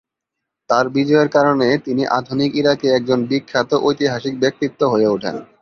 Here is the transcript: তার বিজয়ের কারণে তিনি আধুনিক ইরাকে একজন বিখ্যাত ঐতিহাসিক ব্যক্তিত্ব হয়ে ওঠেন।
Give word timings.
তার 0.69 0.85
বিজয়ের 0.89 1.29
কারণে 1.29 1.67
তিনি 1.85 2.03
আধুনিক 2.17 2.51
ইরাকে 2.55 2.87
একজন 2.89 3.19
বিখ্যাত 3.25 3.71
ঐতিহাসিক 3.81 4.33
ব্যক্তিত্ব 4.39 4.81
হয়ে 4.87 5.07
ওঠেন। 5.07 5.35